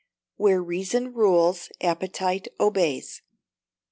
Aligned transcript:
[WHERE 0.37 0.63
REASON 0.63 1.13
RULES 1.13 1.69
APPETITE 1.81 2.47
OBEYS. 2.59 3.21